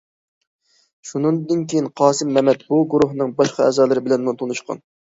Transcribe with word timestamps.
شۇندىن 1.09 1.61
كېيىن، 1.75 1.91
قاسىم 2.03 2.35
مەمەت 2.39 2.67
بۇ 2.73 2.83
گۇرۇھنىڭ 2.95 3.39
باشقا 3.39 3.71
ئەزالىرى 3.71 4.09
بىلەنمۇ 4.11 4.41
تونۇشقان. 4.43 4.89